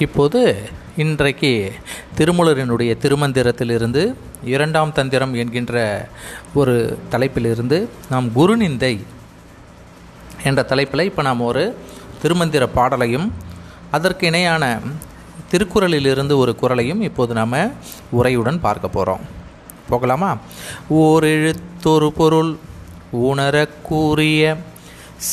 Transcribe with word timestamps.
இப்போது 0.00 0.68
இன்றைக்கு 0.96 1.72
திருமூலரினுடைய 2.18 2.92
திருமந்திரத்திலிருந்து 3.02 4.14
இரண்டாம் 4.44 4.92
தந்திரம் 4.92 5.34
என்கின்ற 5.34 5.74
ஒரு 6.54 6.98
தலைப்பிலிருந்து 7.10 7.88
நாம் 8.10 8.32
குருநிந்தை 8.32 9.00
என்ற 10.44 10.62
தலைப்பில் 10.62 11.00
இப்போ 11.00 11.22
நாம் 11.22 11.40
ஒரு 11.40 11.76
திருமந்திர 12.22 12.66
பாடலையும் 12.66 13.32
அதற்கு 13.90 14.26
இணையான 14.26 14.78
திருக்குறளிலிருந்து 15.50 16.36
ஒரு 16.36 16.56
குரலையும் 16.56 17.00
இப்போது 17.00 17.34
நாம் 17.34 17.72
உரையுடன் 18.22 18.60
பார்க்க 18.60 18.88
போகிறோம் 18.88 19.20
போகலாமா? 19.88 20.36
ஓரெழுத்தொரு 20.94 22.08
பொருள் 22.08 22.56
உணரக்கூறிய 23.12 24.56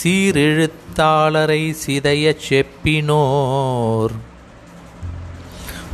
சீரெழுத்தாளரை 0.04 1.76
சிதையச் 1.86 2.46
செப்பினோர். 2.50 4.16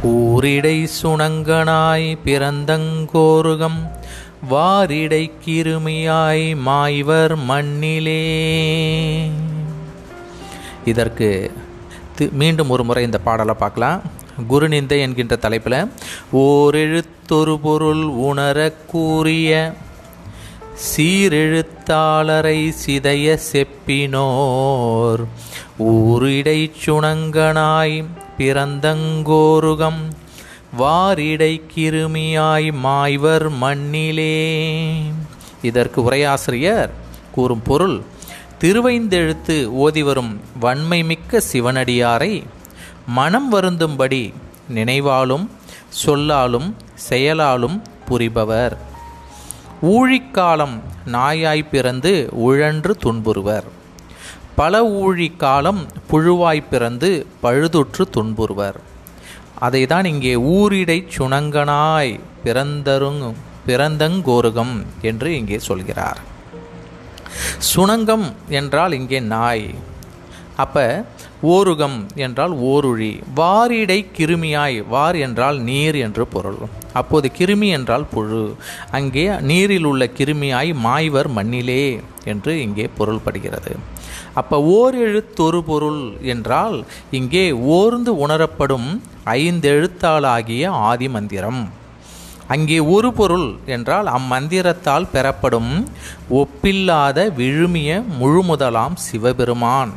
ஊரிடை 0.07 0.87
சுணங்கனாய் 1.01 2.07
பிறந்தங்கோருகம் 2.25 3.77
வாரிடை 4.51 5.31
கிருமியாய் 5.45 6.43
மாய்வர் 6.65 7.35
மண்ணிலே. 7.43 8.23
இதற்கு 10.85 11.51
மீண்டும் 12.31 12.69
ஒரு 12.69 12.83
முறை 12.83 13.03
இந்த 13.03 13.19
பாடலை 13.19 13.55
பார்க்கலாம். 13.63 14.01
குருநிந்தை 14.49 14.99
என்கின்ற 14.99 15.35
தலைப்பில் 15.35 15.91
ஓரெழுத்தொரு 16.33 17.55
பொருள் 17.61 18.03
உணர 18.03 18.71
கூறிய 18.87 19.73
சீரெழுத்தாளரை 20.73 22.73
சிதைய 22.85 23.39
செப்பினோர். 23.51 25.23
ஊரிடை 25.79 26.71
சுணங்கனாய் 26.85 28.05
பிறந்தங்கோருகம். 28.37 30.01
வாரிடை 30.79 31.61
கிருமியாய் 31.75 32.73
மாய்வர் 32.83 33.49
மண்ணிலே. 33.49 35.01
இதற்கு 35.61 36.11
உரையாசிரியர் 36.11 36.89
கூறும் 37.31 37.61
பொருள் 37.61 38.03
திருவைந்தெழுத்து 38.57 39.65
ஓதி 39.65 40.03
வரும் 40.03 40.41
வன்மை 40.59 41.03
மிக்க 41.03 41.41
சிவனடியாரை 41.53 42.43
மனம் 43.07 43.49
வருந்தும்படி 43.49 44.33
நினைவாலும் 44.73 45.49
சொல்லாலும் 45.89 46.75
செயலாலும் 46.95 47.83
புரிபவர். 48.05 48.91
ஊழிக்காலம் 49.91 50.75
நாயாய் 51.05 51.69
பிறந்து 51.69 52.29
உழன்று 52.31 52.97
துன்புறுவர். 53.03 53.63
பல 54.55 54.83
ஊழிக்காலம் 54.83 55.81
புழுவாய் 56.11 56.63
பிறந்து 56.69 57.25
பழுதுற்று 57.43 58.03
துன்புறுவர். 58.15 58.77
அதை 59.59 59.85
தான் 59.85 60.05
இங்கே 60.05 60.35
ஊரிடை 60.35 61.07
சுணங்கனாய் 61.17 62.19
பிறந்தருங் 62.43 63.33
பிறந்தங்கோருகம் 63.67 64.75
என்று 65.01 65.35
இங்கே 65.35 65.59
சொல்கிறார். 65.59 66.19
சுணங்கம் 67.75 68.25
என்றால் 68.49 68.91
இங்கே 68.91 69.19
நாய். 69.19 69.75
அப்ப 70.57 71.05
ஓருகம் 71.43 71.97
என்றால் 72.15 72.53
ஓருழி 72.71 73.11
வாரிடை 73.35 73.99
கிருமியாய் 74.17 74.77
வார் 74.87 75.15
என்றால் 75.15 75.57
நீர் 75.59 75.95
என்று 75.95 76.23
பொருள். 76.27 76.59
அப்போது 76.93 77.27
கிருமி 77.37 77.69
என்றால் 77.77 78.05
புழு 78.13 78.43
அங்கே 78.91 79.23
நீரில் 79.41 79.87
உள்ள 79.91 80.05
கிருமியாய் 80.17 80.71
மாய்வர் 80.85 81.29
மண்ணிலே 81.37 81.85
என்று 82.23 82.53
இங்கே 82.61 82.85
பொருள்படுகிறது. 82.97 83.73
அப்போ 84.33 84.57
ஓர் 84.77 84.95
எழுத்தொரு 85.07 85.61
பொருள் 85.61 86.03
என்றால் 86.33 86.77
இங்கே 87.11 87.45
ஓர்ந்து 87.51 88.13
உணரப்படும் 88.27 88.89
ஐந்தெழுத்தாளாகிய 89.25 90.69
ஆதி 90.89 91.09
மந்திரம் 91.09 91.61
அங்கே 92.47 92.79
ஒரு 92.79 93.09
பொருள் 93.13 93.49
என்றால் 93.65 94.07
அம்மந்திரத்தால் 94.07 95.11
பெறப்படும் 95.13 95.73
ஒப்பில்லாத 96.41 97.19
விழுமிய 97.37 98.01
முழுமுதலாம் 98.19 98.95
சிவபெருமான். 99.05 99.93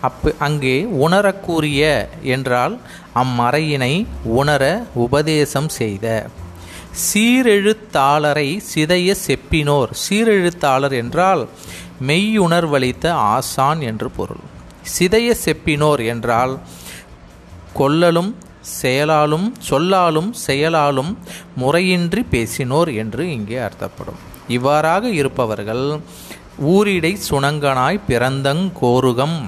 அப்பு 0.00 0.34
அங்கே 0.38 0.76
உணரக்கூறிய 1.04 2.08
என்றால் 2.22 2.78
அம்மறையினை 3.14 4.06
உணர 4.24 4.62
உபதேசம் 4.94 5.68
செய்த. 5.68 6.06
சீரெழுத்தாளரை 7.06 8.48
சிதைய 8.74 9.14
செப்பினோர். 9.26 9.90
சீரெழுத்தாளர் 10.04 10.92
என்றால் 10.92 11.48
மெய்யுணர்வளித்த 12.08 13.06
ஆசான் 13.10 13.80
என்று 13.80 14.10
பொருள். 14.10 14.44
சிதைய 14.98 15.34
செப்பினோர் 15.44 16.02
என்றால் 16.06 16.58
கொல்லலும் 17.72 18.36
செயலாலும் 18.60 19.54
சொல்லாலும் 19.68 20.32
செயலாலும் 20.46 21.18
முறையின்றி 21.56 22.22
பேசினோர் 22.30 22.94
என்று 22.94 23.22
இங்கே 23.30 23.56
அர்த்தப்படும். 23.56 24.20
இவ்வாறாக 24.48 25.08
இருப்பவர்கள் 25.08 26.00
ஊரிடை 26.74 27.16
சுணங்கனாய் 27.28 28.04
பிறந்தங் 28.08 28.64
கோருகம். 28.80 29.38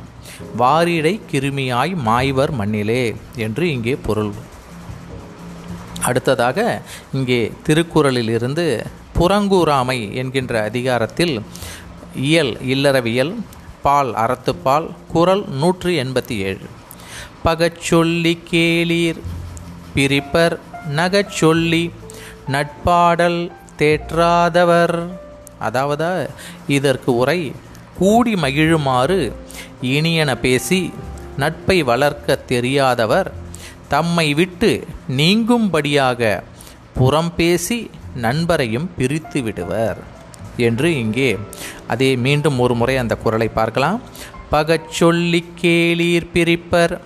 வாரிடை 0.58 1.20
கிருமியாய் 1.32 1.94
மாய்வர் 2.06 2.50
மண்ணிலே 2.50 3.14
என்று 3.36 3.70
இங்கே 3.72 3.94
பொருள். 4.06 4.32
அடுத்ததாக 6.02 6.82
இங்கே 7.12 7.52
திருக்குறளிலிருந்து 7.66 8.66
புறங்கூறாமை 9.18 10.12
என்கின்ற 10.14 10.62
அதிகாரத்தில் 10.62 11.34
இயல் 12.14 12.54
இல்லறவியல் 12.74 13.34
பால் 13.82 14.12
அறத்துப்பால் 14.14 14.86
குரல் 15.12 15.44
நூற்றி 15.48 15.92
எண்பத்தி 16.02 16.36
ஏழு. 16.38 16.66
பகச்சொல்லி 17.44 18.38
கேளீர் 18.50 19.20
பிரிப்பர் 19.94 20.56
நகச்சொல்லி 20.96 21.84
நட்பாடல் 22.48 23.40
தேற்றாதவர். 23.78 24.96
அதாவது 25.58 26.30
இதற்கு 26.66 27.10
உரை 27.14 27.52
கூடி 27.98 28.34
மகிழுமாறு 28.34 29.20
இனியன 29.82 30.34
பேசி 30.34 30.92
நட்பை 31.36 31.82
வளர்க்க 31.82 32.34
தெரியாதவர் 32.34 33.32
தம்மை 33.88 34.34
விட்டு 34.34 34.86
நீங்கும்படியாக 35.16 36.42
புறம் 36.94 37.34
பேசி 37.36 37.90
நண்பரையும் 38.14 38.90
பிரித்து 38.96 39.42
விடுவர். 39.42 39.98
என்று 40.56 40.98
இங்கே 40.98 41.38
அதே 41.88 42.16
மீண்டும் 42.16 42.58
ஒரு 42.58 42.74
முறை 42.74 42.96
அந்த 42.96 43.16
குரலை 43.16 43.48
பார்க்கலாம். 43.48 44.00
பகச்சொல்லி 44.50 45.44
கேளீர் 45.62 46.26
பிரிப்பர் 46.34 47.00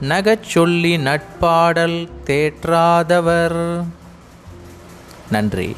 நகச்சொல்லி 0.00 0.96
நட்பாடல் 0.96 2.08
தேற்றாதவர். 2.26 3.84
நன்றி. 5.30 5.76